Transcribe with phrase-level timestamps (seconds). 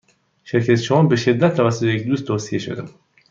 [0.43, 2.95] شرکت شما به شدت توسط یک دوست توصیه شده بود.